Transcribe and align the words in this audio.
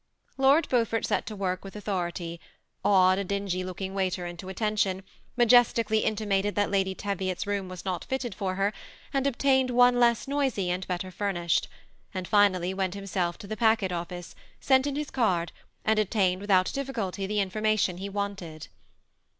Lord 0.35 0.67
Beaufort 0.67 1.05
set 1.05 1.27
to 1.27 1.35
work 1.35 1.63
with 1.63 1.75
authority, 1.75 2.39
awed 2.83 3.19
a 3.19 3.23
dingy 3.23 3.63
looking 3.63 3.93
waiter 3.93 4.25
into 4.25 4.49
attention; 4.49 5.03
majestically 5.37 6.01
inti 6.01 6.27
mated 6.27 6.55
that 6.55 6.71
Lady 6.71 6.95
Teviot's 6.95 7.45
room 7.45 7.69
was 7.69 7.85
not 7.85 8.05
fitted 8.05 8.33
for 8.33 8.55
her, 8.55 8.71
THE 9.13 9.17
SEMI 9.19 9.19
ATTACHED 9.27 9.33
COUPLE. 9.37 9.67
299 9.67 9.81
and 9.83 9.97
obtained 9.99 9.99
one 9.99 9.99
less 9.99 10.27
noisy 10.27 10.71
and 10.71 10.87
better 10.87 11.11
famished; 11.11 11.67
and 12.15 12.27
finallj 12.31 12.73
went 12.75 12.95
himself 12.95 13.37
to 13.37 13.45
the 13.45 13.55
packet 13.55 13.91
ofBce, 13.91 14.33
sent 14.59 14.87
in 14.87 14.95
his 14.95 15.11
card, 15.11 15.51
and 15.85 15.99
obtained 15.99 16.41
without 16.41 16.73
difficulty 16.73 17.27
the 17.27 17.39
information 17.39 17.97
he 17.97 18.09
wanted. 18.09 18.69